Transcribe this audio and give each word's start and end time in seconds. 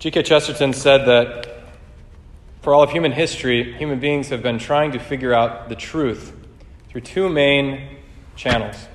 G.K. 0.00 0.22
Chesterton 0.22 0.72
said 0.72 1.04
that 1.08 1.62
for 2.62 2.72
all 2.72 2.82
of 2.82 2.90
human 2.90 3.12
history, 3.12 3.74
human 3.74 4.00
beings 4.00 4.30
have 4.30 4.42
been 4.42 4.58
trying 4.58 4.92
to 4.92 4.98
figure 4.98 5.34
out 5.34 5.68
the 5.68 5.74
truth 5.74 6.34
through 6.88 7.02
two 7.02 7.28
main 7.28 7.98
channels. 8.34 8.88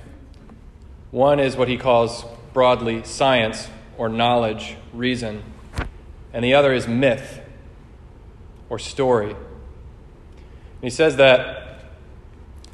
One 1.12 1.39
is 1.39 1.55
what 1.55 1.68
he 1.68 1.78
calls 1.78 2.26
broadly 2.54 3.04
science 3.04 3.70
or 3.99 4.10
knowledge, 4.10 4.78
reason, 4.94 5.44
and 6.33 6.44
the 6.44 6.55
other 6.55 6.73
is 6.73 6.88
myth 6.88 7.39
or 8.71 8.79
story. 8.79 9.29
And 9.29 10.81
he 10.81 10.89
says 10.89 11.17
that 11.17 11.81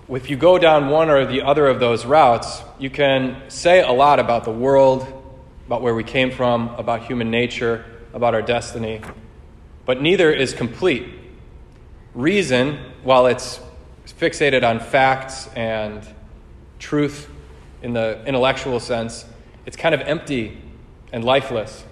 if 0.08 0.30
you 0.30 0.38
go 0.38 0.58
down 0.58 0.88
one 0.88 1.10
or 1.10 1.26
the 1.26 1.42
other 1.42 1.68
of 1.68 1.82
those 1.82 2.06
routes, 2.06 2.62
you 2.80 2.90
can 2.90 3.42
say 3.50 3.82
a 3.82 3.92
lot 3.92 4.22
about 4.22 4.46
the 4.46 4.52
world, 4.52 5.06
about 5.68 5.82
where 5.82 5.94
we 5.94 6.06
came 6.06 6.32
from, 6.32 6.70
about 6.76 7.04
human 7.04 7.30
nature, 7.30 7.84
about 8.14 8.34
our 8.34 8.42
destiny, 8.42 9.02
but 9.86 10.02
neither 10.02 10.32
is 10.32 10.54
complete. 10.54 11.06
Reason, 12.14 12.78
while 13.04 13.28
it's 13.28 13.60
fixated 14.06 14.68
on 14.68 14.80
facts 14.80 15.48
and 15.56 16.06
truth 16.80 17.30
in 17.82 17.94
the 17.94 18.24
intellectual 18.26 18.80
sense, 18.80 19.26
it's 19.66 19.78
kind 19.78 19.96
of 19.96 20.02
empty 20.02 20.58
and 21.12 21.24
lifeless. 21.24 21.84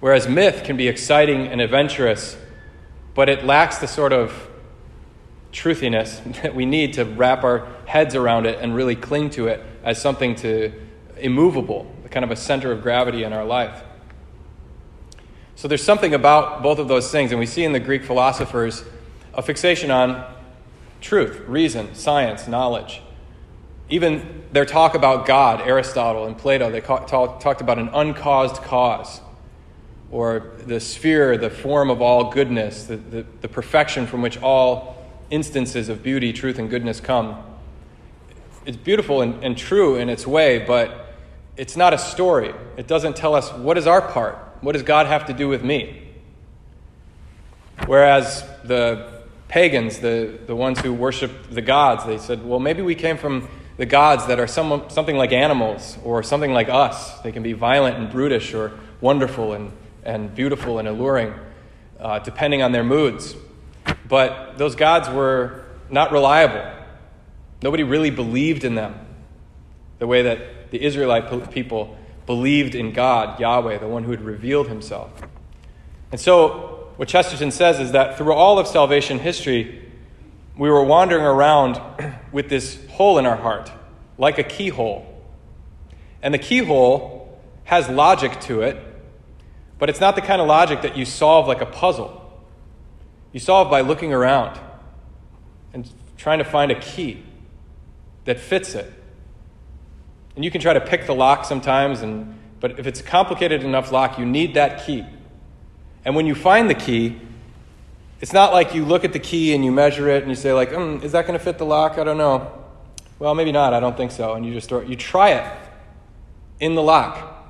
Whereas 0.00 0.28
myth 0.28 0.62
can 0.64 0.76
be 0.76 0.88
exciting 0.88 1.46
and 1.48 1.60
adventurous, 1.60 2.36
but 3.14 3.28
it 3.28 3.44
lacks 3.44 3.78
the 3.78 3.88
sort 3.88 4.12
of 4.12 4.48
truthiness 5.52 6.20
that 6.42 6.54
we 6.54 6.66
need 6.66 6.94
to 6.94 7.04
wrap 7.04 7.44
our 7.44 7.66
heads 7.86 8.14
around 8.14 8.46
it 8.46 8.58
and 8.60 8.74
really 8.74 8.96
cling 8.96 9.30
to 9.30 9.48
it 9.48 9.62
as 9.82 10.00
something 10.00 10.34
to 10.36 10.72
immovable, 11.16 11.92
kind 12.10 12.24
of 12.24 12.30
a 12.30 12.36
center 12.36 12.70
of 12.70 12.82
gravity 12.82 13.24
in 13.24 13.32
our 13.32 13.44
life. 13.44 13.82
So 15.58 15.66
there's 15.66 15.82
something 15.82 16.14
about 16.14 16.62
both 16.62 16.78
of 16.78 16.86
those 16.86 17.10
things, 17.10 17.32
and 17.32 17.40
we 17.40 17.44
see 17.44 17.64
in 17.64 17.72
the 17.72 17.80
Greek 17.80 18.04
philosophers 18.04 18.84
a 19.34 19.42
fixation 19.42 19.90
on 19.90 20.24
truth, 21.00 21.40
reason, 21.48 21.96
science, 21.96 22.46
knowledge. 22.46 23.02
Even 23.90 24.44
their 24.52 24.64
talk 24.64 24.94
about 24.94 25.26
God, 25.26 25.60
Aristotle 25.62 26.26
and 26.26 26.38
Plato, 26.38 26.70
they 26.70 26.80
talked 26.80 27.60
about 27.60 27.76
an 27.76 27.88
uncaused 27.88 28.62
cause, 28.62 29.20
or 30.12 30.52
the 30.64 30.78
sphere, 30.78 31.36
the 31.36 31.50
form 31.50 31.90
of 31.90 32.00
all 32.00 32.30
goodness, 32.30 32.84
the, 32.84 32.96
the, 32.96 33.26
the 33.40 33.48
perfection 33.48 34.06
from 34.06 34.22
which 34.22 34.40
all 34.40 34.96
instances 35.28 35.88
of 35.88 36.04
beauty, 36.04 36.32
truth, 36.32 36.60
and 36.60 36.70
goodness 36.70 37.00
come. 37.00 37.36
It's 38.64 38.76
beautiful 38.76 39.22
and, 39.22 39.42
and 39.42 39.58
true 39.58 39.96
in 39.96 40.08
its 40.08 40.24
way, 40.24 40.60
but 40.60 41.16
it's 41.56 41.76
not 41.76 41.92
a 41.92 41.98
story. 41.98 42.54
It 42.76 42.86
doesn't 42.86 43.16
tell 43.16 43.34
us 43.34 43.52
what 43.54 43.76
is 43.76 43.88
our 43.88 44.00
part 44.00 44.44
what 44.60 44.72
does 44.72 44.82
God 44.82 45.06
have 45.06 45.26
to 45.26 45.32
do 45.32 45.48
with 45.48 45.62
me? 45.62 46.02
Whereas 47.86 48.44
the 48.64 49.22
pagans, 49.48 49.98
the, 49.98 50.38
the 50.46 50.54
ones 50.54 50.80
who 50.80 50.92
worshiped 50.92 51.54
the 51.54 51.62
gods, 51.62 52.04
they 52.04 52.18
said, 52.18 52.44
well, 52.44 52.58
maybe 52.58 52.82
we 52.82 52.94
came 52.94 53.16
from 53.16 53.48
the 53.76 53.86
gods 53.86 54.26
that 54.26 54.40
are 54.40 54.46
some, 54.46 54.84
something 54.88 55.16
like 55.16 55.32
animals 55.32 55.96
or 56.04 56.22
something 56.22 56.52
like 56.52 56.68
us. 56.68 57.18
They 57.20 57.32
can 57.32 57.42
be 57.42 57.52
violent 57.52 57.96
and 57.96 58.10
brutish 58.10 58.52
or 58.52 58.78
wonderful 59.00 59.52
and, 59.52 59.72
and 60.04 60.34
beautiful 60.34 60.78
and 60.78 60.88
alluring, 60.88 61.32
uh, 62.00 62.18
depending 62.18 62.62
on 62.62 62.72
their 62.72 62.84
moods. 62.84 63.36
But 64.08 64.58
those 64.58 64.74
gods 64.74 65.08
were 65.08 65.64
not 65.90 66.12
reliable. 66.12 66.70
Nobody 67.62 67.82
really 67.82 68.10
believed 68.10 68.64
in 68.64 68.74
them 68.74 68.94
the 69.98 70.06
way 70.06 70.22
that 70.22 70.70
the 70.70 70.82
Israelite 70.82 71.50
people 71.50 71.97
believed 72.28 72.74
in 72.74 72.92
God, 72.92 73.40
Yahweh, 73.40 73.78
the 73.78 73.88
one 73.88 74.04
who 74.04 74.10
had 74.10 74.20
revealed 74.20 74.68
himself. 74.68 75.10
And 76.12 76.20
so, 76.20 76.90
what 76.96 77.08
Chesterton 77.08 77.50
says 77.50 77.80
is 77.80 77.92
that 77.92 78.18
through 78.18 78.34
all 78.34 78.58
of 78.58 78.66
salvation 78.68 79.18
history, 79.18 79.90
we 80.54 80.68
were 80.68 80.84
wandering 80.84 81.24
around 81.24 81.80
with 82.32 82.50
this 82.50 82.86
hole 82.90 83.18
in 83.18 83.24
our 83.24 83.36
heart, 83.36 83.72
like 84.18 84.36
a 84.36 84.42
keyhole. 84.42 85.06
And 86.22 86.34
the 86.34 86.38
keyhole 86.38 87.40
has 87.64 87.88
logic 87.88 88.38
to 88.42 88.60
it, 88.60 88.76
but 89.78 89.88
it's 89.88 90.00
not 90.00 90.14
the 90.14 90.20
kind 90.20 90.42
of 90.42 90.48
logic 90.48 90.82
that 90.82 90.98
you 90.98 91.06
solve 91.06 91.48
like 91.48 91.62
a 91.62 91.66
puzzle. 91.66 92.14
You 93.32 93.40
solve 93.40 93.70
by 93.70 93.80
looking 93.80 94.12
around 94.12 94.60
and 95.72 95.90
trying 96.18 96.40
to 96.40 96.44
find 96.44 96.70
a 96.70 96.78
key 96.78 97.22
that 98.26 98.38
fits 98.38 98.74
it. 98.74 98.92
And 100.38 100.44
you 100.44 100.52
can 100.52 100.60
try 100.60 100.72
to 100.72 100.80
pick 100.80 101.04
the 101.06 101.16
lock 101.16 101.44
sometimes, 101.44 102.00
and, 102.00 102.38
but 102.60 102.78
if 102.78 102.86
it's 102.86 103.00
a 103.00 103.02
complicated 103.02 103.64
enough 103.64 103.90
lock, 103.90 104.20
you 104.20 104.24
need 104.24 104.54
that 104.54 104.86
key. 104.86 105.04
And 106.04 106.14
when 106.14 106.26
you 106.26 106.36
find 106.36 106.70
the 106.70 106.76
key, 106.76 107.18
it's 108.20 108.32
not 108.32 108.52
like 108.52 108.72
you 108.72 108.84
look 108.84 109.02
at 109.04 109.12
the 109.12 109.18
key 109.18 109.52
and 109.52 109.64
you 109.64 109.72
measure 109.72 110.08
it 110.08 110.22
and 110.22 110.30
you 110.30 110.36
say, 110.36 110.52
like, 110.52 110.70
mm, 110.70 111.02
is 111.02 111.10
that 111.10 111.26
going 111.26 111.36
to 111.36 111.44
fit 111.44 111.58
the 111.58 111.64
lock? 111.64 111.98
I 111.98 112.04
don't 112.04 112.18
know. 112.18 112.52
Well, 113.18 113.34
maybe 113.34 113.50
not. 113.50 113.74
I 113.74 113.80
don't 113.80 113.96
think 113.96 114.12
so. 114.12 114.34
And 114.34 114.46
you 114.46 114.54
just 114.54 114.68
start, 114.68 114.86
you 114.86 114.94
try 114.94 115.30
it 115.30 115.58
in 116.60 116.76
the 116.76 116.84
lock. 116.84 117.44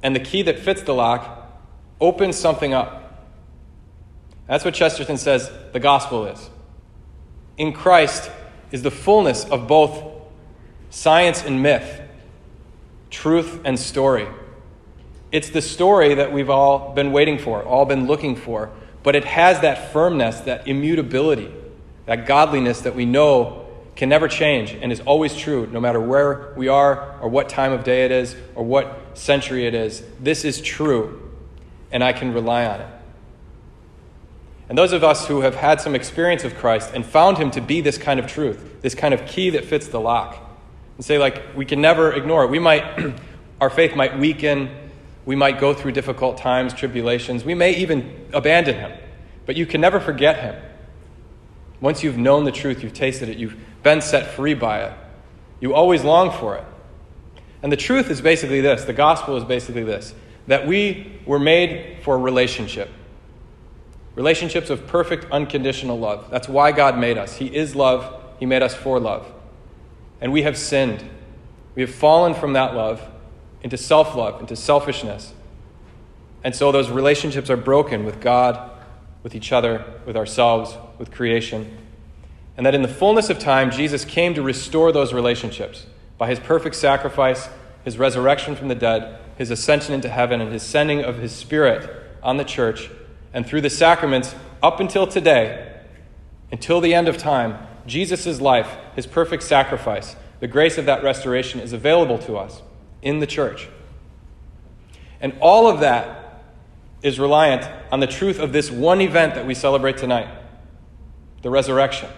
And 0.00 0.14
the 0.14 0.20
key 0.20 0.42
that 0.42 0.60
fits 0.60 0.82
the 0.82 0.94
lock 0.94 1.50
opens 2.00 2.36
something 2.36 2.72
up. 2.72 3.26
That's 4.46 4.64
what 4.64 4.74
Chesterton 4.74 5.16
says 5.16 5.50
the 5.72 5.80
gospel 5.80 6.26
is. 6.26 6.50
In 7.56 7.72
Christ 7.72 8.30
is 8.70 8.82
the 8.82 8.92
fullness 8.92 9.44
of 9.44 9.66
both 9.66 10.17
science 10.90 11.42
and 11.44 11.62
myth, 11.62 12.00
truth 13.10 13.60
and 13.64 13.78
story. 13.78 14.26
It's 15.30 15.50
the 15.50 15.62
story 15.62 16.14
that 16.14 16.32
we've 16.32 16.50
all 16.50 16.94
been 16.94 17.12
waiting 17.12 17.38
for, 17.38 17.62
all 17.62 17.84
been 17.84 18.06
looking 18.06 18.34
for, 18.34 18.70
but 19.02 19.14
it 19.14 19.24
has 19.24 19.60
that 19.60 19.92
firmness, 19.92 20.40
that 20.40 20.66
immutability, 20.66 21.52
that 22.06 22.26
godliness 22.26 22.80
that 22.82 22.94
we 22.94 23.04
know 23.04 23.66
can 23.94 24.08
never 24.08 24.28
change 24.28 24.72
and 24.72 24.92
is 24.92 25.00
always 25.00 25.34
true, 25.36 25.66
no 25.72 25.80
matter 25.80 26.00
where 26.00 26.54
we 26.56 26.68
are 26.68 27.18
or 27.20 27.28
what 27.28 27.48
time 27.48 27.72
of 27.72 27.84
day 27.84 28.04
it 28.04 28.10
is 28.10 28.36
or 28.54 28.64
what 28.64 29.18
century 29.18 29.66
it 29.66 29.74
is. 29.74 30.02
This 30.20 30.44
is 30.44 30.60
true, 30.60 31.30
and 31.90 32.02
I 32.02 32.12
can 32.12 32.32
rely 32.32 32.64
on 32.64 32.80
it. 32.80 32.86
And 34.68 34.78
those 34.78 34.92
of 34.92 35.02
us 35.02 35.26
who 35.26 35.40
have 35.40 35.56
had 35.56 35.80
some 35.80 35.94
experience 35.94 36.44
of 36.44 36.54
Christ 36.54 36.92
and 36.94 37.04
found 37.04 37.38
him 37.38 37.50
to 37.52 37.60
be 37.60 37.80
this 37.80 37.98
kind 37.98 38.20
of 38.20 38.26
truth, 38.26 38.82
this 38.82 38.94
kind 38.94 39.12
of 39.12 39.26
key 39.26 39.50
that 39.50 39.64
fits 39.64 39.88
the 39.88 40.00
lock, 40.00 40.47
and 40.98 41.04
say, 41.04 41.16
like, 41.16 41.54
we 41.54 41.64
can 41.64 41.80
never 41.80 42.12
ignore 42.12 42.44
it. 42.44 42.50
We 42.50 42.58
might, 42.58 42.84
our 43.60 43.70
faith 43.70 43.94
might 43.94 44.18
weaken. 44.18 44.68
We 45.24 45.36
might 45.36 45.60
go 45.60 45.72
through 45.72 45.92
difficult 45.92 46.38
times, 46.38 46.74
tribulations. 46.74 47.44
We 47.44 47.54
may 47.54 47.76
even 47.76 48.26
abandon 48.32 48.74
him. 48.74 48.92
But 49.46 49.56
you 49.56 49.64
can 49.64 49.80
never 49.80 50.00
forget 50.00 50.40
him. 50.40 50.60
Once 51.80 52.02
you've 52.02 52.18
known 52.18 52.42
the 52.42 52.50
truth, 52.50 52.82
you've 52.82 52.92
tasted 52.92 53.28
it, 53.28 53.38
you've 53.38 53.56
been 53.84 54.00
set 54.00 54.34
free 54.34 54.54
by 54.54 54.82
it, 54.82 54.92
you 55.60 55.72
always 55.72 56.02
long 56.02 56.36
for 56.36 56.56
it. 56.56 56.64
And 57.62 57.70
the 57.70 57.76
truth 57.76 58.10
is 58.10 58.20
basically 58.20 58.60
this 58.60 58.84
the 58.84 58.92
gospel 58.92 59.36
is 59.36 59.44
basically 59.44 59.84
this 59.84 60.14
that 60.48 60.66
we 60.66 61.20
were 61.26 61.38
made 61.38 61.98
for 62.02 62.18
relationship. 62.18 62.90
Relationships 64.16 64.70
of 64.70 64.88
perfect, 64.88 65.30
unconditional 65.30 65.98
love. 65.98 66.28
That's 66.30 66.48
why 66.48 66.72
God 66.72 66.98
made 66.98 67.16
us. 67.16 67.36
He 67.36 67.54
is 67.54 67.76
love, 67.76 68.24
He 68.40 68.46
made 68.46 68.62
us 68.62 68.74
for 68.74 68.98
love 68.98 69.30
and 70.20 70.32
we 70.32 70.42
have 70.42 70.56
sinned. 70.56 71.08
We 71.74 71.82
have 71.82 71.94
fallen 71.94 72.34
from 72.34 72.54
that 72.54 72.74
love 72.74 73.02
into 73.62 73.76
self 73.76 74.14
love, 74.14 74.40
into 74.40 74.56
selfishness. 74.56 75.32
And 76.44 76.54
so 76.54 76.70
those 76.72 76.90
relationships 76.90 77.50
are 77.50 77.56
broken 77.56 78.04
with 78.04 78.20
God, 78.20 78.70
with 79.22 79.34
each 79.34 79.52
other, 79.52 79.84
with 80.06 80.16
ourselves, 80.16 80.76
with 80.98 81.10
creation. 81.10 81.76
And 82.56 82.64
that 82.66 82.74
in 82.74 82.82
the 82.82 82.88
fullness 82.88 83.30
of 83.30 83.38
time, 83.38 83.70
Jesus 83.70 84.04
came 84.04 84.34
to 84.34 84.42
restore 84.42 84.92
those 84.92 85.12
relationships 85.12 85.86
by 86.16 86.28
his 86.28 86.40
perfect 86.40 86.74
sacrifice, 86.74 87.48
his 87.84 87.98
resurrection 87.98 88.56
from 88.56 88.68
the 88.68 88.74
dead, 88.74 89.18
his 89.36 89.50
ascension 89.50 89.94
into 89.94 90.08
heaven, 90.08 90.40
and 90.40 90.52
his 90.52 90.62
sending 90.62 91.04
of 91.04 91.18
his 91.18 91.32
Spirit 91.32 91.88
on 92.22 92.36
the 92.36 92.44
church. 92.44 92.90
And 93.32 93.46
through 93.46 93.60
the 93.60 93.70
sacraments, 93.70 94.34
up 94.62 94.80
until 94.80 95.06
today, 95.06 95.80
until 96.50 96.80
the 96.80 96.94
end 96.94 97.06
of 97.06 97.18
time, 97.18 97.56
Jesus' 97.86 98.40
life, 98.40 98.76
his 98.98 99.06
perfect 99.06 99.44
sacrifice, 99.44 100.16
the 100.40 100.48
grace 100.48 100.76
of 100.76 100.86
that 100.86 101.04
restoration 101.04 101.60
is 101.60 101.72
available 101.72 102.18
to 102.18 102.36
us 102.36 102.62
in 103.00 103.20
the 103.20 103.28
church. 103.28 103.68
And 105.20 105.36
all 105.40 105.70
of 105.70 105.78
that 105.78 106.42
is 107.00 107.20
reliant 107.20 107.64
on 107.92 108.00
the 108.00 108.08
truth 108.08 108.40
of 108.40 108.52
this 108.52 108.72
one 108.72 109.00
event 109.00 109.36
that 109.36 109.46
we 109.46 109.54
celebrate 109.54 109.98
tonight 109.98 110.26
the 111.42 111.48
resurrection. 111.48 112.08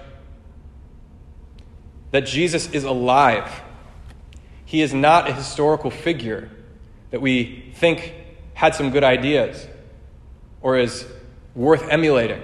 That 2.12 2.22
Jesus 2.24 2.70
is 2.70 2.84
alive. 2.84 3.60
He 4.64 4.80
is 4.80 4.94
not 4.94 5.28
a 5.28 5.34
historical 5.34 5.90
figure 5.90 6.48
that 7.10 7.20
we 7.20 7.74
think 7.74 8.14
had 8.54 8.74
some 8.74 8.90
good 8.90 9.04
ideas 9.04 9.66
or 10.62 10.78
is 10.78 11.04
worth 11.54 11.86
emulating 11.90 12.40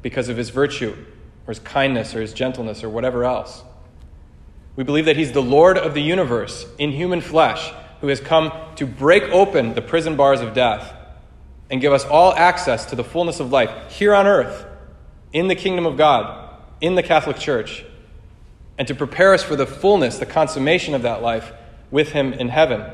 because 0.00 0.28
of 0.28 0.36
his 0.36 0.50
virtue 0.50 0.96
or 1.44 1.50
his 1.50 1.58
kindness 1.58 2.14
or 2.14 2.20
his 2.20 2.32
gentleness 2.32 2.84
or 2.84 2.88
whatever 2.88 3.24
else. 3.24 3.64
We 4.80 4.84
believe 4.84 5.04
that 5.04 5.18
he's 5.18 5.32
the 5.32 5.42
Lord 5.42 5.76
of 5.76 5.92
the 5.92 6.00
universe 6.00 6.64
in 6.78 6.90
human 6.92 7.20
flesh 7.20 7.70
who 8.00 8.06
has 8.06 8.18
come 8.18 8.50
to 8.76 8.86
break 8.86 9.24
open 9.24 9.74
the 9.74 9.82
prison 9.82 10.16
bars 10.16 10.40
of 10.40 10.54
death 10.54 10.96
and 11.68 11.82
give 11.82 11.92
us 11.92 12.06
all 12.06 12.32
access 12.32 12.86
to 12.86 12.96
the 12.96 13.04
fullness 13.04 13.40
of 13.40 13.52
life 13.52 13.92
here 13.92 14.14
on 14.14 14.26
earth, 14.26 14.64
in 15.34 15.48
the 15.48 15.54
kingdom 15.54 15.84
of 15.84 15.98
God, 15.98 16.48
in 16.80 16.94
the 16.94 17.02
Catholic 17.02 17.36
Church, 17.36 17.84
and 18.78 18.88
to 18.88 18.94
prepare 18.94 19.34
us 19.34 19.42
for 19.42 19.54
the 19.54 19.66
fullness, 19.66 20.16
the 20.16 20.24
consummation 20.24 20.94
of 20.94 21.02
that 21.02 21.20
life 21.20 21.52
with 21.90 22.12
Him 22.12 22.32
in 22.32 22.48
heaven. 22.48 22.90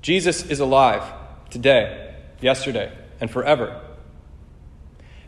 Jesus 0.00 0.46
is 0.46 0.60
alive 0.60 1.02
today, 1.50 2.14
yesterday, 2.40 2.90
and 3.20 3.30
forever. 3.30 3.83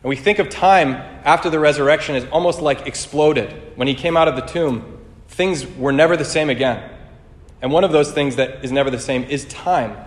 And 0.07 0.09
we 0.09 0.15
think 0.15 0.39
of 0.39 0.47
time 0.47 0.93
after 1.25 1.49
the 1.49 1.59
resurrection 1.59 2.15
as 2.15 2.23
almost 2.31 2.61
like 2.61 2.87
exploded. 2.87 3.53
When 3.75 3.89
he 3.89 3.93
came 3.93 4.15
out 4.15 4.29
of 4.29 4.37
the 4.37 4.41
tomb, 4.41 4.99
things 5.27 5.67
were 5.67 5.91
never 5.91 6.15
the 6.15 6.23
same 6.23 6.49
again. 6.49 6.89
And 7.61 7.73
one 7.73 7.83
of 7.83 7.91
those 7.91 8.13
things 8.13 8.37
that 8.37 8.63
is 8.63 8.71
never 8.71 8.89
the 8.89 9.01
same 9.01 9.25
is 9.25 9.43
time. 9.43 9.97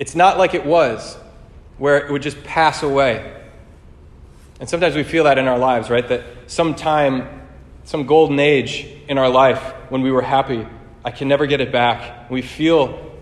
It's 0.00 0.16
not 0.16 0.36
like 0.36 0.54
it 0.54 0.66
was, 0.66 1.16
where 1.78 2.04
it 2.04 2.10
would 2.10 2.22
just 2.22 2.42
pass 2.42 2.82
away. 2.82 3.40
And 4.58 4.68
sometimes 4.68 4.96
we 4.96 5.04
feel 5.04 5.22
that 5.24 5.38
in 5.38 5.46
our 5.46 5.58
lives, 5.60 5.88
right? 5.88 6.08
That 6.08 6.24
some 6.48 6.74
time, 6.74 7.46
some 7.84 8.04
golden 8.04 8.40
age 8.40 8.84
in 9.06 9.16
our 9.16 9.28
life 9.28 9.62
when 9.90 10.02
we 10.02 10.10
were 10.10 10.22
happy, 10.22 10.66
I 11.04 11.12
can 11.12 11.28
never 11.28 11.46
get 11.46 11.60
it 11.60 11.70
back. 11.70 12.28
We 12.32 12.42
feel 12.42 13.12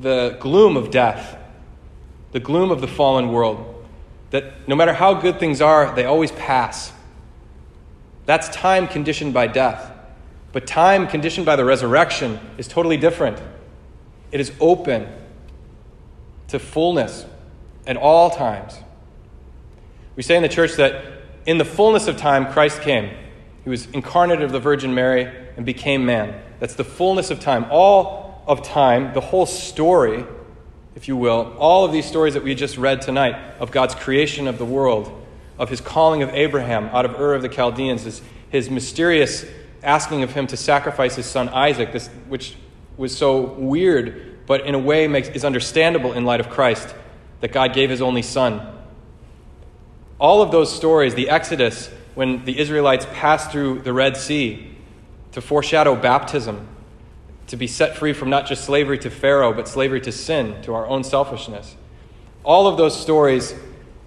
the 0.00 0.36
gloom 0.38 0.76
of 0.76 0.92
death, 0.92 1.36
the 2.30 2.38
gloom 2.38 2.70
of 2.70 2.80
the 2.80 2.86
fallen 2.86 3.32
world. 3.32 3.71
That 4.32 4.68
no 4.68 4.74
matter 4.74 4.92
how 4.92 5.14
good 5.14 5.38
things 5.38 5.62
are, 5.62 5.94
they 5.94 6.04
always 6.04 6.32
pass. 6.32 6.92
That's 8.26 8.48
time 8.48 8.88
conditioned 8.88 9.32
by 9.32 9.46
death. 9.46 9.90
But 10.52 10.66
time 10.66 11.06
conditioned 11.06 11.46
by 11.46 11.56
the 11.56 11.64
resurrection 11.64 12.38
is 12.58 12.68
totally 12.68 12.96
different. 12.96 13.40
It 14.30 14.40
is 14.40 14.52
open 14.60 15.08
to 16.48 16.58
fullness 16.58 17.24
at 17.86 17.96
all 17.96 18.30
times. 18.30 18.78
We 20.16 20.22
say 20.22 20.36
in 20.36 20.42
the 20.42 20.48
church 20.48 20.74
that 20.74 21.04
in 21.46 21.58
the 21.58 21.64
fullness 21.64 22.06
of 22.06 22.16
time, 22.16 22.52
Christ 22.52 22.82
came. 22.82 23.10
He 23.64 23.70
was 23.70 23.86
incarnate 23.86 24.42
of 24.42 24.52
the 24.52 24.60
Virgin 24.60 24.94
Mary 24.94 25.30
and 25.56 25.64
became 25.64 26.04
man. 26.04 26.40
That's 26.60 26.74
the 26.74 26.84
fullness 26.84 27.30
of 27.30 27.40
time. 27.40 27.66
All 27.70 28.42
of 28.46 28.62
time, 28.62 29.14
the 29.14 29.20
whole 29.20 29.46
story, 29.46 30.24
if 30.94 31.08
you 31.08 31.16
will, 31.16 31.54
all 31.58 31.84
of 31.84 31.92
these 31.92 32.04
stories 32.04 32.34
that 32.34 32.44
we 32.44 32.54
just 32.54 32.76
read 32.76 33.02
tonight 33.02 33.34
of 33.58 33.70
God's 33.70 33.94
creation 33.94 34.46
of 34.46 34.58
the 34.58 34.64
world, 34.64 35.10
of 35.58 35.68
his 35.68 35.80
calling 35.80 36.22
of 36.22 36.30
Abraham 36.30 36.86
out 36.86 37.04
of 37.04 37.18
Ur 37.18 37.34
of 37.34 37.42
the 37.42 37.48
Chaldeans, 37.48 38.02
his, 38.02 38.22
his 38.50 38.70
mysterious 38.70 39.46
asking 39.82 40.22
of 40.22 40.32
him 40.32 40.46
to 40.48 40.56
sacrifice 40.56 41.16
his 41.16 41.26
son 41.26 41.48
Isaac, 41.48 41.92
this, 41.92 42.08
which 42.28 42.56
was 42.96 43.16
so 43.16 43.40
weird, 43.40 44.46
but 44.46 44.66
in 44.66 44.74
a 44.74 44.78
way 44.78 45.08
makes, 45.08 45.28
is 45.28 45.44
understandable 45.44 46.12
in 46.12 46.24
light 46.24 46.40
of 46.40 46.50
Christ, 46.50 46.94
that 47.40 47.52
God 47.52 47.74
gave 47.74 47.90
his 47.90 48.02
only 48.02 48.22
son. 48.22 48.66
All 50.20 50.42
of 50.42 50.52
those 50.52 50.74
stories, 50.74 51.14
the 51.14 51.30
Exodus, 51.30 51.90
when 52.14 52.44
the 52.44 52.58
Israelites 52.58 53.06
passed 53.12 53.50
through 53.50 53.80
the 53.80 53.92
Red 53.92 54.16
Sea 54.16 54.76
to 55.32 55.40
foreshadow 55.40 55.96
baptism, 55.96 56.68
to 57.52 57.56
be 57.58 57.66
set 57.66 57.98
free 57.98 58.14
from 58.14 58.30
not 58.30 58.46
just 58.46 58.64
slavery 58.64 58.96
to 58.96 59.10
Pharaoh, 59.10 59.52
but 59.52 59.68
slavery 59.68 60.00
to 60.00 60.10
sin, 60.10 60.56
to 60.62 60.72
our 60.72 60.86
own 60.86 61.04
selfishness. 61.04 61.76
All 62.44 62.66
of 62.66 62.78
those 62.78 62.98
stories 62.98 63.54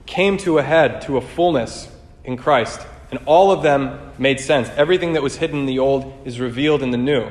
came 0.07 0.37
to 0.37 0.57
a 0.57 0.63
head, 0.63 1.03
to 1.03 1.17
a 1.17 1.21
fullness 1.21 1.87
in 2.23 2.37
Christ, 2.37 2.81
and 3.11 3.19
all 3.27 3.51
of 3.51 3.61
them 3.61 3.99
made 4.17 4.39
sense. 4.39 4.67
Everything 4.69 5.13
that 5.13 5.21
was 5.21 5.35
hidden 5.35 5.59
in 5.59 5.65
the 5.67 5.77
old 5.77 6.11
is 6.25 6.39
revealed 6.39 6.81
in 6.81 6.89
the 6.89 6.97
new. 6.97 7.25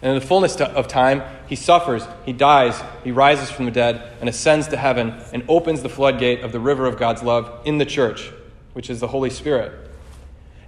And 0.00 0.12
in 0.12 0.14
the 0.14 0.26
fullness 0.26 0.58
of 0.58 0.88
time, 0.88 1.22
he 1.46 1.54
suffers, 1.54 2.08
he 2.24 2.32
dies, 2.32 2.82
he 3.04 3.12
rises 3.12 3.50
from 3.50 3.66
the 3.66 3.70
dead, 3.70 4.10
and 4.20 4.28
ascends 4.30 4.68
to 4.68 4.78
heaven, 4.78 5.20
and 5.34 5.44
opens 5.50 5.82
the 5.82 5.90
floodgate 5.90 6.40
of 6.40 6.52
the 6.52 6.60
river 6.60 6.86
of 6.86 6.96
God's 6.96 7.22
love 7.22 7.60
in 7.66 7.76
the 7.76 7.84
church, 7.84 8.32
which 8.72 8.88
is 8.88 9.00
the 9.00 9.08
Holy 9.08 9.28
Spirit. 9.28 9.90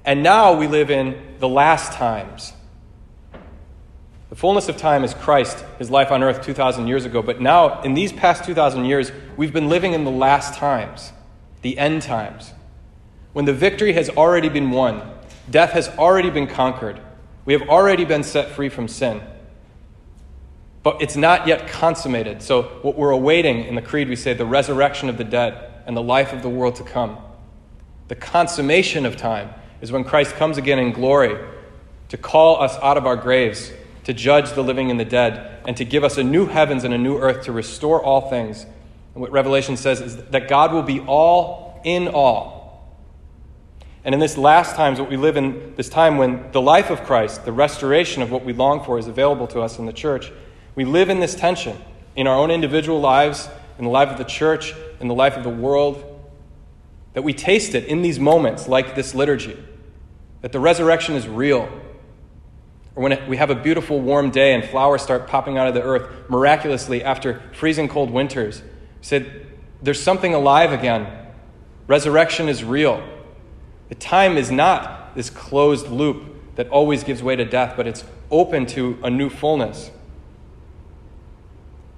And 0.05 0.23
now 0.23 0.53
we 0.53 0.67
live 0.67 0.91
in 0.91 1.37
the 1.39 1.49
last 1.49 1.95
times 1.95 2.53
the 4.31 4.37
fullness 4.37 4.69
of 4.69 4.77
time 4.77 5.05
is 5.05 5.15
Christ, 5.15 5.65
his 5.79 5.91
life 5.91 6.11
on 6.11 6.23
earth 6.23 6.43
2,000 6.43 6.87
years 6.87 7.05
ago. 7.07 7.23
But 7.23 7.41
now, 7.41 7.81
in 7.83 7.95
these 7.95 8.13
past 8.13 8.45
2,000 8.45 8.85
years, 8.85 9.11
we've 9.37 9.53
been 9.53 9.69
living 9.69 9.95
in 9.95 10.05
the 10.05 10.11
last 10.11 10.55
times, 10.55 11.13
the 11.63 11.79
end 11.79 12.03
times, 12.03 12.53
when 13.33 13.47
the 13.47 13.55
victory 13.55 13.95
has 13.95 14.11
already 14.11 14.49
been 14.49 14.71
won, 14.71 15.11
death 15.51 15.73
has 15.73 15.89
already 15.91 16.29
been 16.29 16.47
conquered, 16.47 17.01
we 17.45 17.55
have 17.55 17.69
already 17.69 18.05
been 18.05 18.23
set 18.23 18.51
free 18.51 18.69
from 18.69 18.89
sin. 18.89 19.23
But 20.83 21.01
it's 21.01 21.17
not 21.17 21.47
yet 21.47 21.67
consummated. 21.69 22.43
So, 22.43 22.63
what 22.83 22.97
we're 22.97 23.11
awaiting 23.11 23.65
in 23.65 23.75
the 23.75 23.83
Creed, 23.83 24.09
we 24.09 24.17
say 24.17 24.35
the 24.35 24.47
resurrection 24.47 25.09
of 25.09 25.17
the 25.17 25.25
dead 25.25 25.71
and 25.87 25.97
the 25.97 26.03
life 26.03 26.33
of 26.33 26.43
the 26.43 26.49
world 26.49 26.77
to 26.77 26.85
come. 26.85 27.19
The 28.09 28.15
consummation 28.15 29.07
of 29.07 29.17
time 29.17 29.51
is 29.81 29.91
when 29.91 30.05
Christ 30.05 30.35
comes 30.37 30.59
again 30.59 30.79
in 30.79 30.93
glory 30.93 31.39
to 32.11 32.17
call 32.17 32.63
us 32.63 32.77
out 32.83 32.97
of 32.97 33.07
our 33.07 33.17
graves 33.17 33.71
to 34.09 34.15
judge 34.15 34.53
the 34.53 34.63
living 34.63 34.91
and 34.91 34.99
the 34.99 35.05
dead, 35.05 35.61
and 35.67 35.77
to 35.77 35.85
give 35.85 36.03
us 36.03 36.17
a 36.17 36.25
new 36.25 36.47
heavens 36.47 36.83
and 36.83 36.95
a 36.95 36.99
new 36.99 37.19
earth 37.19 37.45
to 37.45 37.53
restore 37.53 38.03
all 38.03 38.31
things. 38.31 38.65
And 39.13 39.21
what 39.21 39.31
Revelation 39.31 39.77
says 39.77 40.01
is 40.01 40.17
that 40.17 40.49
God 40.49 40.73
will 40.73 40.83
be 40.83 41.01
all 41.01 41.79
in 41.85 42.09
all. 42.09 42.97
And 44.05 44.15
in 44.15 44.19
this 44.19 44.39
last 44.39 44.77
times, 44.77 44.99
what 44.99 45.11
we 45.11 45.19
live 45.19 45.37
in, 45.37 45.75
this 45.77 45.91
time 45.91 46.17
when 46.17 46.51
the 46.53 46.61
life 46.63 46.89
of 46.89 47.05
Christ, 47.05 47.45
the 47.45 47.53
restoration 47.53 48.23
of 48.23 48.31
what 48.31 48.47
we 48.47 48.55
long 48.55 48.83
for, 48.83 48.99
is 48.99 49.09
available 49.09 49.47
to 49.49 49.61
us 49.61 49.79
in 49.79 49.85
the 49.85 49.93
church, 49.93 50.33
we 50.75 50.87
live 50.87 51.11
in 51.11 51.21
this 51.21 51.35
tension 51.35 51.77
in 52.17 52.27
our 52.27 52.39
own 52.39 52.51
individual 52.51 53.03
lives, 53.03 53.51
in 53.77 53.85
the 53.85 53.91
life 53.91 54.09
of 54.09 54.17
the 54.17 54.25
church, 54.25 54.73
in 55.01 55.09
the 55.09 55.15
life 55.15 55.37
of 55.37 55.45
the 55.45 55.51
world, 55.51 56.03
that 57.13 57.21
we 57.21 57.35
taste 57.35 57.75
it 57.75 57.85
in 57.85 58.01
these 58.01 58.19
moments 58.19 58.69
like 58.69 58.95
this 58.95 59.15
liturgy, 59.15 59.63
that 60.41 60.53
the 60.53 60.61
resurrection 60.61 61.15
is 61.15 61.29
real 61.29 61.69
or 62.99 63.03
when 63.03 63.29
we 63.29 63.37
have 63.37 63.49
a 63.49 63.55
beautiful 63.55 64.01
warm 64.01 64.33
day 64.33 64.55
and 64.55 64.65
flowers 64.65 65.03
start 65.03 65.29
popping 65.29 65.57
out 65.57 65.69
of 65.69 65.75
the 65.75 65.83
earth 65.83 66.29
miraculously 66.29 67.05
after 67.05 67.41
freezing 67.53 67.87
cold 67.87 68.11
winters. 68.11 68.61
Said, 69.03 69.47
There's 69.81 70.03
something 70.03 70.35
alive 70.35 70.73
again. 70.73 71.07
Resurrection 71.87 72.49
is 72.49 72.65
real. 72.65 73.01
The 73.89 73.95
time 73.95 74.37
is 74.37 74.51
not 74.51 75.15
this 75.15 75.31
closed 75.31 75.87
loop 75.87 76.57
that 76.57 76.69
always 76.71 77.05
gives 77.05 77.23
way 77.23 77.37
to 77.37 77.45
death, 77.45 77.75
but 77.77 77.87
it's 77.87 78.03
open 78.33 78.67
to 78.67 78.99
a 79.05 79.11
new 79.11 79.31
fullness. 79.31 79.93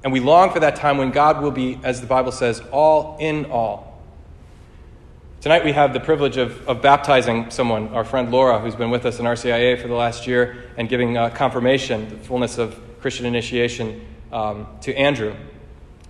And 0.05 0.13
we 0.13 0.21
long 0.21 0.53
for 0.53 0.61
that 0.61 0.77
time 0.77 0.99
when 0.99 1.13
God 1.13 1.41
will 1.41 1.51
be, 1.51 1.81
as 1.83 2.03
the 2.03 2.07
Bible 2.07 2.31
says, 2.31 2.61
all 2.71 3.17
in 3.19 3.47
all. 3.47 3.90
Tonight 5.41 5.65
we 5.65 5.73
have 5.73 5.95
the 5.95 6.01
privilege 6.01 6.37
of, 6.37 6.69
of 6.69 6.83
baptizing 6.83 7.51
someone, 7.51 7.89
our 7.95 8.05
friend 8.05 8.31
Laura, 8.31 8.59
who's 8.59 8.75
been 8.75 8.91
with 8.91 9.07
us 9.07 9.21
in 9.21 9.25
RCIA 9.25 9.81
for 9.81 9.89
the 9.89 9.95
last 9.95 10.27
year, 10.27 10.71
and 10.77 10.87
giving 10.87 11.17
uh, 11.17 11.31
confirmation, 11.31 12.11
the 12.11 12.17
fullness 12.19 12.59
of 12.59 12.79
Christian 13.01 13.25
initiation, 13.25 14.07
um, 14.33 14.67
to 14.83 14.95
Andrew. 14.95 15.35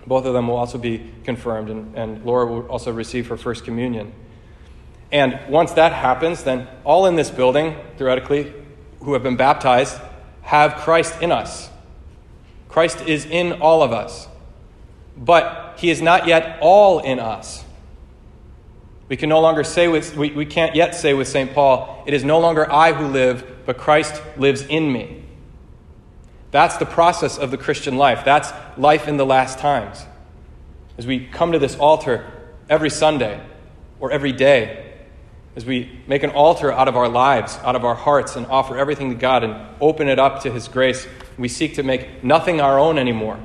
Both 0.05 0.25
of 0.25 0.33
them 0.33 0.49
will 0.49 0.57
also 0.57 0.77
be 0.77 1.13
confirmed, 1.23 1.69
and, 1.69 1.95
and 1.95 2.25
Laura 2.25 2.45
will 2.45 2.67
also 2.67 2.91
receive 2.91 3.27
her 3.27 3.37
first 3.37 3.63
communion. 3.63 4.11
And 5.13 5.39
once 5.47 5.71
that 5.73 5.93
happens, 5.93 6.43
then 6.43 6.67
all 6.83 7.05
in 7.05 7.15
this 7.15 7.29
building, 7.29 7.77
theoretically, 7.95 8.53
who 8.99 9.13
have 9.13 9.23
been 9.23 9.37
baptized, 9.37 9.97
have 10.41 10.75
Christ 10.75 11.21
in 11.21 11.31
us. 11.31 11.69
Christ 12.67 12.99
is 13.07 13.25
in 13.25 13.61
all 13.61 13.81
of 13.81 13.93
us. 13.93 14.27
But 15.15 15.75
he 15.77 15.89
is 15.89 16.01
not 16.01 16.27
yet 16.27 16.57
all 16.59 16.99
in 16.99 17.17
us. 17.17 17.63
We 19.11 19.17
can 19.17 19.27
no 19.27 19.41
longer 19.41 19.65
say 19.65 19.89
with, 19.89 20.15
we, 20.15 20.31
we 20.31 20.45
can't 20.45 20.73
yet 20.73 20.95
say 20.95 21.13
with 21.13 21.27
St. 21.27 21.53
Paul, 21.53 22.01
it 22.07 22.13
is 22.13 22.23
no 22.23 22.39
longer 22.39 22.71
I 22.71 22.93
who 22.93 23.07
live, 23.07 23.45
but 23.65 23.77
Christ 23.77 24.21
lives 24.37 24.61
in 24.61 24.89
me. 24.89 25.25
That's 26.51 26.77
the 26.77 26.85
process 26.85 27.37
of 27.37 27.51
the 27.51 27.57
Christian 27.57 27.97
life. 27.97 28.23
That's 28.23 28.53
life 28.77 29.09
in 29.09 29.17
the 29.17 29.25
last 29.25 29.59
times. 29.59 30.05
As 30.97 31.05
we 31.05 31.25
come 31.25 31.51
to 31.51 31.59
this 31.59 31.75
altar 31.75 32.25
every 32.69 32.89
Sunday 32.89 33.45
or 33.99 34.11
every 34.11 34.31
day, 34.31 34.93
as 35.57 35.65
we 35.65 35.99
make 36.07 36.23
an 36.23 36.29
altar 36.29 36.71
out 36.71 36.87
of 36.87 36.95
our 36.95 37.09
lives, 37.09 37.57
out 37.63 37.75
of 37.75 37.83
our 37.83 37.95
hearts, 37.95 38.37
and 38.37 38.45
offer 38.45 38.77
everything 38.77 39.09
to 39.09 39.15
God 39.15 39.43
and 39.43 39.57
open 39.81 40.07
it 40.07 40.19
up 40.19 40.43
to 40.43 40.51
His 40.53 40.69
grace, 40.69 41.05
we 41.37 41.49
seek 41.49 41.75
to 41.75 41.83
make 41.83 42.23
nothing 42.23 42.61
our 42.61 42.79
own 42.79 42.97
anymore, 42.97 43.41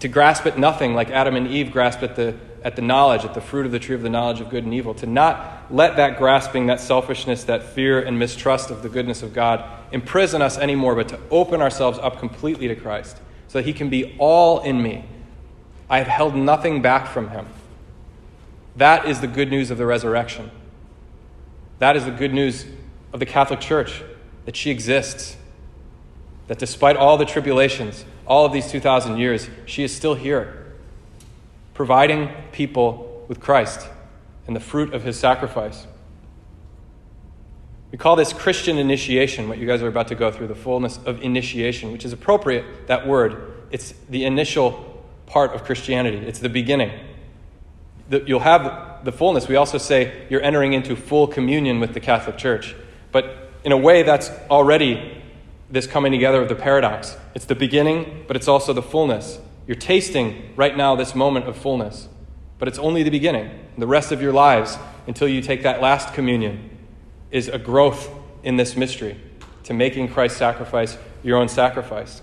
to 0.00 0.08
grasp 0.08 0.46
at 0.46 0.58
nothing 0.58 0.94
like 0.94 1.10
Adam 1.10 1.36
and 1.36 1.46
Eve 1.46 1.70
grasped 1.70 2.02
at 2.02 2.16
the 2.16 2.34
at 2.64 2.76
the 2.76 2.82
knowledge, 2.82 3.24
at 3.24 3.34
the 3.34 3.40
fruit 3.42 3.66
of 3.66 3.72
the 3.72 3.78
tree 3.78 3.94
of 3.94 4.00
the 4.00 4.08
knowledge 4.08 4.40
of 4.40 4.48
good 4.48 4.64
and 4.64 4.72
evil, 4.72 4.94
to 4.94 5.06
not 5.06 5.66
let 5.70 5.96
that 5.96 6.16
grasping, 6.16 6.66
that 6.66 6.80
selfishness, 6.80 7.44
that 7.44 7.62
fear 7.62 8.00
and 8.00 8.18
mistrust 8.18 8.70
of 8.70 8.82
the 8.82 8.88
goodness 8.88 9.22
of 9.22 9.34
God 9.34 9.62
imprison 9.92 10.40
us 10.40 10.56
anymore, 10.56 10.94
but 10.94 11.08
to 11.08 11.20
open 11.30 11.60
ourselves 11.60 11.98
up 11.98 12.18
completely 12.18 12.66
to 12.66 12.74
Christ 12.74 13.18
so 13.48 13.58
that 13.58 13.66
He 13.66 13.74
can 13.74 13.90
be 13.90 14.16
all 14.18 14.60
in 14.60 14.82
me. 14.82 15.04
I 15.90 15.98
have 15.98 16.06
held 16.06 16.34
nothing 16.34 16.80
back 16.80 17.06
from 17.06 17.28
Him. 17.28 17.46
That 18.76 19.06
is 19.06 19.20
the 19.20 19.26
good 19.26 19.50
news 19.50 19.70
of 19.70 19.76
the 19.76 19.86
resurrection. 19.86 20.50
That 21.78 21.96
is 21.96 22.06
the 22.06 22.10
good 22.10 22.32
news 22.32 22.66
of 23.12 23.20
the 23.20 23.26
Catholic 23.26 23.60
Church 23.60 24.02
that 24.46 24.56
she 24.56 24.70
exists. 24.70 25.36
That 26.48 26.58
despite 26.58 26.96
all 26.96 27.18
the 27.18 27.26
tribulations, 27.26 28.06
all 28.26 28.46
of 28.46 28.52
these 28.52 28.70
2,000 28.70 29.18
years, 29.18 29.48
she 29.66 29.84
is 29.84 29.94
still 29.94 30.14
here, 30.14 30.63
providing 31.74 32.30
people 32.52 33.24
with 33.28 33.40
Christ 33.40 33.88
and 34.46 34.54
the 34.54 34.60
fruit 34.60 34.94
of 34.94 35.02
his 35.02 35.18
sacrifice. 35.18 35.86
We 37.90 37.98
call 37.98 38.16
this 38.16 38.32
Christian 38.32 38.78
initiation, 38.78 39.48
what 39.48 39.58
you 39.58 39.66
guys 39.66 39.82
are 39.82 39.88
about 39.88 40.08
to 40.08 40.14
go 40.14 40.30
through, 40.30 40.48
the 40.48 40.54
fullness 40.54 40.98
of 41.04 41.22
initiation, 41.22 41.92
which 41.92 42.04
is 42.04 42.12
appropriate, 42.12 42.86
that 42.88 43.06
word. 43.06 43.52
It's 43.70 43.94
the 44.08 44.24
initial 44.24 45.04
part 45.26 45.54
of 45.54 45.64
Christianity, 45.64 46.18
it's 46.18 46.40
the 46.40 46.48
beginning. 46.48 46.92
You'll 48.10 48.40
have 48.40 49.04
the 49.04 49.12
fullness. 49.12 49.48
We 49.48 49.56
also 49.56 49.78
say 49.78 50.26
you're 50.28 50.42
entering 50.42 50.72
into 50.72 50.94
full 50.96 51.26
communion 51.26 51.80
with 51.80 51.94
the 51.94 52.00
Catholic 52.00 52.36
Church. 52.36 52.74
But 53.12 53.50
in 53.64 53.72
a 53.72 53.78
way, 53.78 54.02
that's 54.02 54.30
already 54.50 55.22
this 55.70 55.86
coming 55.86 56.12
together 56.12 56.42
of 56.42 56.48
the 56.48 56.54
paradox. 56.54 57.16
It's 57.34 57.46
the 57.46 57.54
beginning, 57.54 58.24
but 58.26 58.36
it's 58.36 58.48
also 58.48 58.72
the 58.72 58.82
fullness. 58.82 59.38
You're 59.66 59.76
tasting 59.76 60.52
right 60.56 60.76
now 60.76 60.94
this 60.94 61.14
moment 61.14 61.46
of 61.46 61.56
fullness, 61.56 62.08
but 62.58 62.68
it's 62.68 62.78
only 62.78 63.02
the 63.02 63.10
beginning. 63.10 63.50
The 63.78 63.86
rest 63.86 64.12
of 64.12 64.20
your 64.20 64.32
lives, 64.32 64.78
until 65.06 65.26
you 65.26 65.40
take 65.40 65.62
that 65.62 65.80
last 65.80 66.14
communion, 66.14 66.70
is 67.30 67.48
a 67.48 67.58
growth 67.58 68.10
in 68.42 68.56
this 68.56 68.76
mystery 68.76 69.18
to 69.64 69.72
making 69.72 70.08
Christ's 70.08 70.38
sacrifice 70.38 70.98
your 71.22 71.38
own 71.38 71.48
sacrifice. 71.48 72.20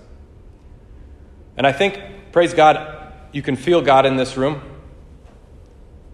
And 1.58 1.66
I 1.66 1.72
think, 1.72 2.00
praise 2.32 2.54
God, 2.54 3.12
you 3.32 3.42
can 3.42 3.56
feel 3.56 3.82
God 3.82 4.06
in 4.06 4.16
this 4.16 4.38
room. 4.38 4.62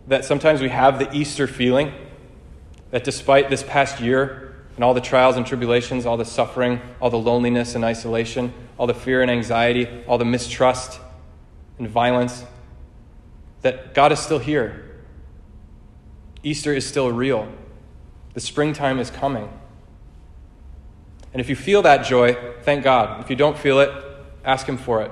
That 0.07 0.23
sometimes 0.23 0.61
we 0.61 0.69
have 0.69 0.99
the 0.99 1.13
Easter 1.13 1.47
feeling 1.47 1.93
that 2.91 3.03
despite 3.03 3.49
this 3.49 3.63
past 3.63 3.99
year 3.99 4.55
and 4.75 4.83
all 4.83 4.93
the 4.93 5.01
trials 5.01 5.35
and 5.35 5.45
tribulations, 5.45 6.05
all 6.05 6.15
the 6.15 6.25
suffering, 6.25 6.79
all 7.01 7.09
the 7.09 7.19
loneliness 7.19 7.75
and 7.75 7.83
isolation, 7.83 8.53
all 8.77 8.87
the 8.87 8.93
fear 8.93 9.21
and 9.21 9.29
anxiety, 9.29 9.87
all 10.07 10.17
the 10.17 10.25
mistrust 10.25 11.01
and 11.79 11.87
violence, 11.87 12.43
that 13.61 13.93
God 13.93 14.11
is 14.11 14.19
still 14.19 14.39
here. 14.39 14.83
Easter 16.43 16.73
is 16.73 16.85
still 16.85 17.11
real. 17.11 17.51
The 18.33 18.39
springtime 18.39 18.99
is 18.99 19.09
coming. 19.09 19.49
And 21.33 21.41
if 21.41 21.49
you 21.49 21.55
feel 21.55 21.81
that 21.81 22.05
joy, 22.05 22.35
thank 22.61 22.83
God. 22.83 23.21
If 23.21 23.29
you 23.29 23.35
don't 23.35 23.57
feel 23.57 23.79
it, 23.79 23.91
ask 24.45 24.67
Him 24.67 24.77
for 24.77 25.01
it. 25.01 25.11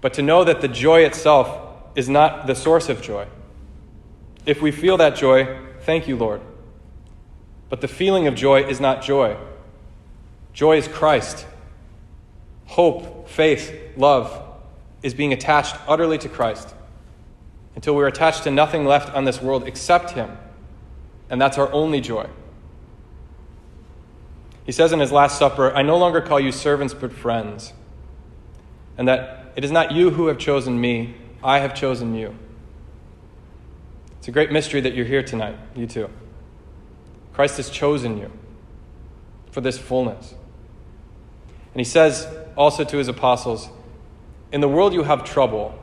But 0.00 0.14
to 0.14 0.22
know 0.22 0.44
that 0.44 0.60
the 0.60 0.68
joy 0.68 1.02
itself 1.02 1.48
is 1.94 2.08
not 2.08 2.46
the 2.46 2.54
source 2.54 2.88
of 2.88 3.00
joy. 3.02 3.26
If 4.44 4.60
we 4.60 4.72
feel 4.72 4.96
that 4.96 5.14
joy, 5.14 5.58
thank 5.82 6.08
you, 6.08 6.16
Lord. 6.16 6.40
But 7.68 7.80
the 7.80 7.88
feeling 7.88 8.26
of 8.26 8.34
joy 8.34 8.64
is 8.64 8.80
not 8.80 9.02
joy. 9.02 9.36
Joy 10.52 10.78
is 10.78 10.88
Christ. 10.88 11.46
Hope, 12.66 13.28
faith, 13.28 13.72
love 13.96 14.51
is 15.02 15.14
being 15.14 15.32
attached 15.32 15.76
utterly 15.86 16.18
to 16.18 16.28
Christ 16.28 16.74
until 17.74 17.94
we're 17.94 18.08
attached 18.08 18.44
to 18.44 18.50
nothing 18.50 18.84
left 18.84 19.14
on 19.14 19.24
this 19.24 19.40
world 19.40 19.66
except 19.66 20.10
Him 20.12 20.36
and 21.32 21.40
that's 21.40 21.56
our 21.56 21.72
only 21.72 22.02
joy. 22.02 22.28
He 24.64 24.70
says 24.70 24.92
in 24.92 25.00
his 25.00 25.10
Last 25.10 25.38
Supper, 25.38 25.74
I 25.74 25.80
no 25.80 25.96
longer 25.96 26.20
call 26.20 26.38
you 26.38 26.52
servants 26.52 26.92
but 26.92 27.10
friends, 27.10 27.72
and 28.98 29.08
that 29.08 29.50
it 29.56 29.64
is 29.64 29.70
not 29.70 29.92
you 29.92 30.10
who 30.10 30.26
have 30.26 30.36
chosen 30.36 30.78
me, 30.78 31.14
I 31.42 31.60
have 31.60 31.74
chosen 31.74 32.14
you. 32.14 32.36
It's 34.18 34.28
a 34.28 34.30
great 34.30 34.52
mystery 34.52 34.82
that 34.82 34.94
you're 34.94 35.06
here 35.06 35.22
tonight, 35.22 35.56
you 35.74 35.86
too. 35.86 36.10
Christ 37.32 37.56
has 37.56 37.70
chosen 37.70 38.18
you 38.18 38.30
for 39.50 39.62
this 39.62 39.78
fullness. 39.78 40.34
And 41.72 41.80
he 41.80 41.84
says 41.84 42.28
also 42.58 42.84
to 42.84 42.98
his 42.98 43.08
apostles, 43.08 43.70
In 44.52 44.60
the 44.60 44.68
world 44.68 44.92
you 44.92 45.02
have 45.02 45.24
trouble. 45.24 45.78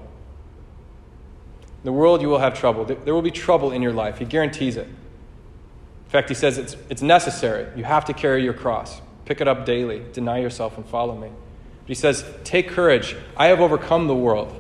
In 1.62 1.86
the 1.86 1.92
world 1.92 2.22
you 2.22 2.30
will 2.30 2.40
have 2.40 2.58
trouble. 2.58 2.86
There 2.86 3.14
will 3.14 3.22
be 3.22 3.32
trouble 3.32 3.72
in 3.72 3.82
your 3.82 3.94
life. 3.94 4.20
He 4.20 4.26
guarantees 4.26 4.78
it. 4.78 4.88
In 4.88 6.12
fact, 6.12 6.30
he 6.30 6.36
says 6.36 6.58
it's, 6.58 6.76
it's 6.90 7.02
necessary. 7.02 7.68
You 7.76 7.84
have 7.84 8.06
to 8.06 8.14
carry 8.14 8.44
your 8.44 8.54
cross. 8.54 9.02
Pick 9.26 9.42
it 9.42 9.48
up 9.48 9.66
daily. 9.66 10.04
Deny 10.14 10.40
yourself 10.40 10.78
and 10.78 10.86
follow 10.86 11.16
me. 11.16 11.28
But 11.30 11.88
he 11.88 11.94
says, 11.94 12.26
Take 12.44 12.70
courage. 12.70 13.16
I 13.36 13.48
have 13.48 13.60
overcome 13.60 14.08
the 14.08 14.16
world. 14.16 14.56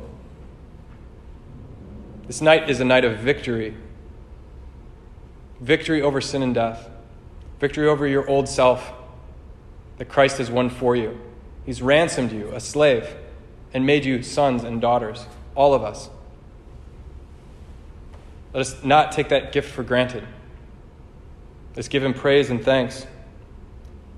This 2.27 2.41
night 2.41 2.69
is 2.69 2.79
a 2.79 2.85
night 2.85 3.05
of 3.05 3.17
victory 3.19 3.75
victory 5.59 6.01
over 6.01 6.21
sin 6.21 6.41
and 6.41 6.55
death, 6.55 6.89
victory 7.59 7.87
over 7.87 8.07
your 8.07 8.27
old 8.29 8.47
self 8.47 8.93
that 9.97 10.05
Christ 10.05 10.37
has 10.37 10.49
won 10.49 10.69
for 10.69 10.95
you. 10.95 11.19
He's 11.65 11.81
ransomed 11.81 12.31
you, 12.31 12.51
a 12.53 12.59
slave, 12.59 13.15
and 13.73 13.85
made 13.85 14.05
you 14.05 14.23
sons 14.23 14.63
and 14.63 14.81
daughters, 14.81 15.25
all 15.55 15.73
of 15.73 15.83
us. 15.83 16.09
Let 18.53 18.61
us 18.61 18.83
not 18.83 19.11
take 19.11 19.29
that 19.29 19.51
gift 19.51 19.71
for 19.71 19.83
granted. 19.83 20.25
Let's 21.75 21.87
give 21.87 22.03
him 22.03 22.13
praise 22.13 22.49
and 22.49 22.63
thanks. 22.63 23.05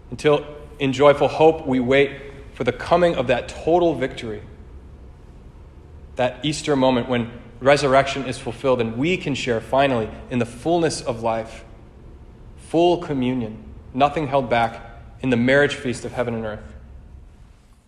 Until 0.09 0.45
in 0.79 0.93
joyful 0.93 1.27
hope 1.27 1.67
we 1.67 1.79
wait 1.79 2.11
for 2.53 2.63
the 2.63 2.71
coming 2.71 3.15
of 3.15 3.27
that 3.27 3.49
total 3.49 3.93
victory. 3.93 4.41
That 6.15 6.43
Easter 6.43 6.75
moment 6.75 7.09
when 7.09 7.31
resurrection 7.59 8.25
is 8.25 8.37
fulfilled 8.37 8.81
and 8.81 8.97
we 8.97 9.17
can 9.17 9.35
share 9.35 9.61
finally 9.61 10.09
in 10.29 10.39
the 10.39 10.45
fullness 10.45 11.01
of 11.01 11.21
life, 11.21 11.63
full 12.57 12.97
communion, 12.97 13.63
nothing 13.93 14.27
held 14.27 14.49
back 14.49 14.81
in 15.21 15.29
the 15.29 15.37
marriage 15.37 15.75
feast 15.75 16.05
of 16.05 16.13
heaven 16.13 16.33
and 16.33 16.45
earth. 16.45 16.70